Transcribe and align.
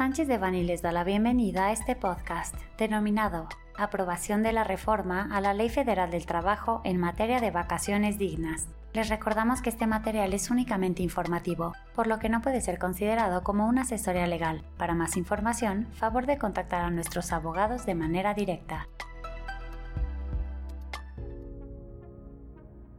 Sánchez 0.00 0.28
de 0.28 0.38
Bani 0.38 0.64
les 0.64 0.80
da 0.80 0.92
la 0.92 1.04
bienvenida 1.04 1.66
a 1.66 1.72
este 1.72 1.94
podcast 1.94 2.54
denominado 2.78 3.50
Aprobación 3.76 4.42
de 4.42 4.50
la 4.50 4.64
reforma 4.64 5.28
a 5.30 5.42
la 5.42 5.52
Ley 5.52 5.68
Federal 5.68 6.10
del 6.10 6.24
Trabajo 6.24 6.80
en 6.84 6.96
materia 6.96 7.38
de 7.38 7.50
vacaciones 7.50 8.16
dignas. 8.16 8.66
Les 8.94 9.10
recordamos 9.10 9.60
que 9.60 9.68
este 9.68 9.86
material 9.86 10.32
es 10.32 10.50
únicamente 10.50 11.02
informativo, 11.02 11.74
por 11.94 12.06
lo 12.06 12.18
que 12.18 12.30
no 12.30 12.40
puede 12.40 12.62
ser 12.62 12.78
considerado 12.78 13.42
como 13.42 13.68
una 13.68 13.82
asesoría 13.82 14.26
legal. 14.26 14.64
Para 14.78 14.94
más 14.94 15.18
información, 15.18 15.86
favor 15.92 16.24
de 16.24 16.38
contactar 16.38 16.80
a 16.80 16.90
nuestros 16.90 17.30
abogados 17.30 17.84
de 17.84 17.94
manera 17.94 18.32
directa. 18.32 18.88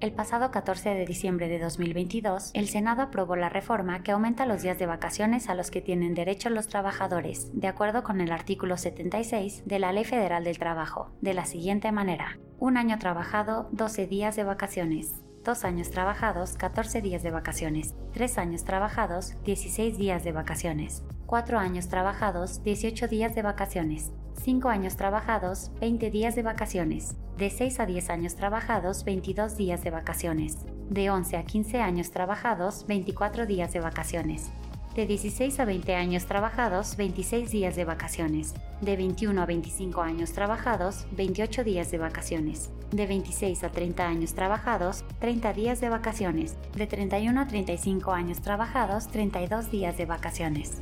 El 0.02 0.14
pasado 0.14 0.50
14 0.50 0.96
de 0.96 1.06
diciembre 1.06 1.48
de 1.48 1.60
2022, 1.60 2.50
el 2.56 2.68
Senado 2.68 3.04
aprobó 3.04 3.36
la 3.36 3.50
reforma 3.50 4.02
que 4.02 4.12
aumenta 4.12 4.48
los 4.48 4.64
días 4.64 4.80
de 4.80 4.88
vacaciones 4.88 5.48
a 5.48 5.54
los 5.54 5.70
que 5.70 5.80
tienen 5.80 6.16
derecho 6.16 6.50
los 6.50 6.68
trabajadores, 6.68 7.52
de 7.54 7.68
acuerdo 7.68 8.02
con 8.02 8.20
el 8.20 8.32
artículo 8.32 8.78
76 8.78 9.62
de 9.64 9.78
la 9.78 9.94
Ley 9.94 10.04
Federal 10.04 10.44
del 10.44 10.58
Trabajo, 10.58 11.12
de 11.22 11.36
la 11.36 11.46
siguiente 11.46 11.92
manera. 11.92 12.40
Un 12.58 12.78
año 12.78 12.98
trabajado, 12.98 13.70
12 13.74 14.08
días 14.08 14.36
de 14.36 14.44
vacaciones. 14.44 15.22
Dos 15.46 15.64
años 15.66 15.92
trabajados, 15.92 16.54
14 16.54 17.04
días 17.04 17.22
de 17.22 17.30
vacaciones. 17.30 17.94
Tres 18.12 18.40
años 18.40 18.64
trabajados, 18.64 19.36
16 19.44 20.00
días 20.00 20.24
de 20.24 20.32
vacaciones. 20.32 21.04
Cuatro 21.28 21.60
años 21.60 21.90
trabajados, 21.90 22.64
18 22.64 23.08
días 23.08 23.36
de 23.36 23.44
vacaciones. 23.44 24.12
5 24.40 24.70
años 24.70 24.96
trabajados, 24.96 25.72
20 25.80 26.10
días 26.10 26.36
de 26.36 26.44
vacaciones. 26.44 27.16
De 27.38 27.50
6 27.50 27.80
a 27.80 27.86
10 27.86 28.10
años 28.10 28.36
trabajados, 28.36 29.04
22 29.04 29.58
días 29.58 29.84
de 29.84 29.92
vacaciones. 29.92 30.58
De 30.90 31.10
11 31.10 31.38
a 31.38 31.44
15 31.44 31.82
años 31.82 32.12
trabajados, 32.12 32.86
24 32.88 33.46
días 33.46 33.72
de 33.74 33.80
vacaciones. 33.80 34.52
De 34.96 35.06
16 35.06 35.60
a 35.60 35.66
20 35.66 35.96
años 35.96 36.26
trabajados, 36.26 36.98
26 36.98 37.50
días 37.50 37.76
de 37.76 37.86
vacaciones. 37.86 38.54
De 38.82 38.98
21 38.98 39.42
a 39.42 39.46
25 39.46 40.02
años 40.02 40.34
trabajados, 40.34 41.06
28 41.12 41.64
días 41.64 41.92
de 41.92 41.98
vacaciones. 41.98 42.72
De 42.92 43.08
26 43.08 43.64
a 43.64 43.70
30 43.72 44.06
años 44.06 44.34
trabajados, 44.34 45.06
30 45.20 45.54
días 45.54 45.80
de 45.80 45.90
vacaciones. 45.90 46.58
De 46.76 46.88
31 46.88 47.40
a 47.40 47.48
35 47.48 48.12
años 48.12 48.42
trabajados, 48.42 49.08
32 49.08 49.72
días 49.72 49.98
de 49.98 50.06
vacaciones. 50.06 50.82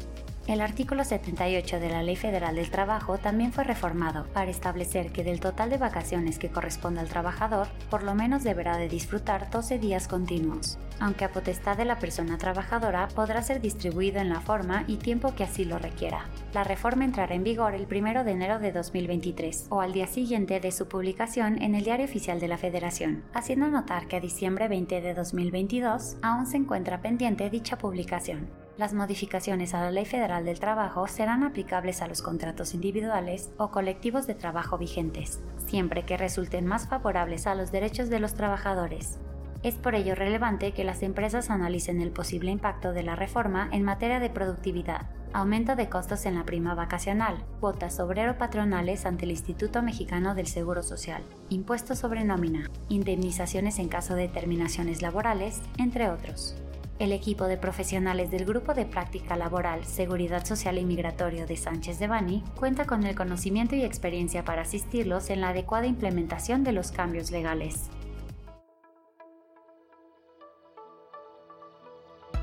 El 0.50 0.62
artículo 0.62 1.04
78 1.04 1.80
de 1.80 1.90
la 1.90 2.02
Ley 2.02 2.16
Federal 2.16 2.56
del 2.56 2.72
Trabajo 2.72 3.20
también 3.20 3.54
fue 3.54 3.64
reformado 3.64 4.26
para 4.34 4.50
establecer 4.50 5.12
que 5.12 5.24
del 5.24 5.40
total 5.40 5.70
de 5.70 5.78
vacaciones 5.78 6.40
que 6.40 6.50
corresponde 6.50 7.02
al 7.02 7.08
trabajador, 7.08 7.68
por 7.92 8.02
lo 8.02 8.16
menos 8.16 8.44
deberá 8.44 8.76
de 8.78 8.90
disfrutar 8.90 9.52
12 9.52 9.78
días 9.78 10.08
continuos, 10.08 10.80
aunque 11.00 11.24
a 11.24 11.32
potestad 11.32 11.78
de 11.78 11.86
la 11.86 12.00
persona 12.00 12.40
trabajadora 12.40 13.10
podrá 13.10 13.44
ser 13.44 13.62
distribuido 13.62 14.22
en 14.22 14.30
la 14.30 14.42
forma 14.42 14.86
y 14.88 14.96
tiempo 14.96 15.36
que 15.36 15.44
así 15.44 15.66
lo 15.66 15.78
requiera. 15.78 16.26
La 16.52 16.64
reforma 16.64 17.06
entrará 17.06 17.36
en 17.36 17.44
vigor 17.44 17.76
el 17.76 17.86
1 17.86 18.24
de 18.24 18.32
enero 18.32 18.58
de 18.58 18.72
2023 18.72 19.68
o 19.70 19.82
al 19.82 19.94
día 19.94 20.08
siguiente 20.08 20.60
de 20.60 20.72
su 20.72 20.88
publicación 20.88 21.62
en 21.62 21.76
el 21.76 21.84
Diario 21.84 22.08
Oficial 22.08 22.40
de 22.40 22.48
la 22.48 22.58
Federación, 22.58 23.24
haciendo 23.36 23.68
notar 23.68 24.08
que 24.08 24.16
a 24.16 24.20
diciembre 24.20 24.68
20 24.68 25.00
de 25.00 25.14
2022 25.14 26.18
aún 26.24 26.48
se 26.48 26.58
encuentra 26.58 27.04
pendiente 27.04 27.52
dicha 27.52 27.78
publicación 27.78 28.50
las 28.80 28.94
modificaciones 28.94 29.74
a 29.74 29.82
la 29.82 29.92
Ley 29.92 30.06
Federal 30.06 30.46
del 30.46 30.62
Trabajo 30.62 31.06
serán 31.08 31.44
aplicables 31.44 32.02
a 32.02 32.08
los 32.08 32.22
contratos 32.22 32.74
individuales 32.74 33.52
o 33.58 33.72
colectivos 33.72 34.26
de 34.26 34.36
trabajo 34.36 34.78
vigentes, 34.78 35.42
siempre 35.68 36.06
que 36.06 36.16
resulten 36.16 36.66
más 36.66 36.88
favorables 36.88 37.46
a 37.46 37.56
los 37.56 37.74
derechos 37.74 38.10
de 38.10 38.22
los 38.22 38.36
trabajadores. 38.36 39.20
Es 39.64 39.76
por 39.76 39.96
ello 39.96 40.16
relevante 40.16 40.72
que 40.72 40.86
las 40.86 41.04
empresas 41.04 41.50
analicen 41.50 42.00
el 42.00 42.12
posible 42.12 42.52
impacto 42.52 42.94
de 42.94 43.04
la 43.04 43.18
reforma 43.18 43.68
en 43.74 43.84
materia 43.84 44.22
de 44.22 44.30
productividad, 44.30 45.10
aumento 45.34 45.76
de 45.76 45.90
costos 45.90 46.26
en 46.26 46.36
la 46.36 46.46
prima 46.46 46.74
vacacional, 46.74 47.44
cuotas 47.60 48.00
obrero-patronales 48.00 49.06
ante 49.06 49.26
el 49.26 49.32
Instituto 49.32 49.84
Mexicano 49.84 50.36
del 50.36 50.48
Seguro 50.48 50.84
Social, 50.84 51.22
impuestos 51.50 52.00
sobre 52.00 52.24
nómina, 52.24 52.70
indemnizaciones 52.88 53.78
en 53.78 53.90
caso 53.90 54.16
de 54.16 54.30
terminaciones 54.30 55.02
laborales, 55.02 55.62
entre 55.78 56.10
otros. 56.10 56.56
El 57.00 57.14
equipo 57.14 57.46
de 57.46 57.56
profesionales 57.56 58.30
del 58.30 58.44
Grupo 58.44 58.74
de 58.74 58.86
Práctica 58.86 59.38
Laboral, 59.38 59.86
Seguridad 59.86 60.44
Social 60.44 60.78
y 60.78 60.84
Migratorio 60.84 61.48
de 61.48 61.56
Sánchez 61.56 61.98
de 61.98 62.08
Bani 62.10 62.44
cuenta 62.58 62.86
con 62.86 63.06
el 63.06 63.16
conocimiento 63.16 63.74
y 63.74 63.84
experiencia 63.84 64.44
para 64.44 64.64
asistirlos 64.64 65.30
en 65.30 65.40
la 65.40 65.50
adecuada 65.50 65.88
implementación 65.88 66.66
de 66.66 66.74
los 66.74 66.92
cambios 66.92 67.32
legales. 67.32 67.90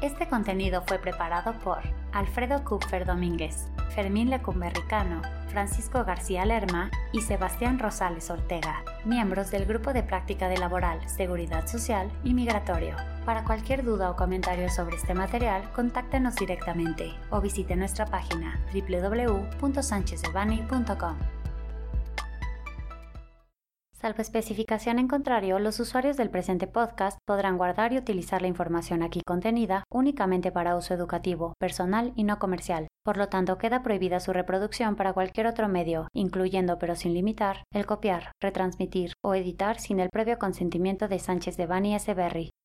Este 0.00 0.26
contenido 0.26 0.82
fue 0.86 0.98
preparado 1.00 1.52
por 1.58 1.80
Alfredo 2.12 2.64
Kupfer 2.64 3.04
Domínguez, 3.04 3.68
Fermín 3.94 4.30
Lecumberricano, 4.30 5.20
Francisco 5.48 6.02
García 6.04 6.46
Lerma 6.46 6.90
y 7.12 7.20
Sebastián 7.20 7.78
Rosales 7.78 8.30
Ortega, 8.30 8.82
miembros 9.04 9.50
del 9.50 9.66
Grupo 9.66 9.92
de 9.92 10.02
Práctica 10.02 10.48
de 10.48 10.56
Laboral, 10.56 11.06
Seguridad 11.10 11.66
Social 11.66 12.10
y 12.24 12.32
Migratorio. 12.32 13.15
Para 13.26 13.44
cualquier 13.44 13.84
duda 13.84 14.08
o 14.08 14.14
comentario 14.14 14.70
sobre 14.70 14.94
este 14.94 15.12
material, 15.12 15.72
contáctenos 15.72 16.36
directamente 16.36 17.12
o 17.30 17.40
visite 17.40 17.74
nuestra 17.74 18.06
página 18.06 18.64
www.sanchezdevani.com. 18.72 21.16
Salvo 23.92 24.22
especificación 24.22 25.00
en 25.00 25.08
contrario, 25.08 25.58
los 25.58 25.80
usuarios 25.80 26.16
del 26.16 26.30
presente 26.30 26.68
podcast 26.68 27.18
podrán 27.26 27.56
guardar 27.56 27.92
y 27.92 27.98
utilizar 27.98 28.42
la 28.42 28.48
información 28.48 29.02
aquí 29.02 29.22
contenida 29.26 29.82
únicamente 29.90 30.52
para 30.52 30.76
uso 30.76 30.94
educativo, 30.94 31.54
personal 31.58 32.12
y 32.14 32.22
no 32.22 32.38
comercial. 32.38 32.86
Por 33.04 33.16
lo 33.16 33.28
tanto, 33.28 33.58
queda 33.58 33.82
prohibida 33.82 34.20
su 34.20 34.32
reproducción 34.32 34.94
para 34.94 35.12
cualquier 35.12 35.48
otro 35.48 35.66
medio, 35.68 36.06
incluyendo 36.14 36.78
pero 36.78 36.94
sin 36.94 37.12
limitar, 37.14 37.64
el 37.72 37.86
copiar, 37.86 38.30
retransmitir 38.40 39.14
o 39.24 39.34
editar 39.34 39.80
sin 39.80 39.98
el 39.98 40.10
previo 40.10 40.38
consentimiento 40.38 41.08
de 41.08 41.18
Sánchez 41.18 41.56
de 41.56 41.66
Bani 41.66 41.96
S. 41.96 42.14
Berry, 42.14 42.50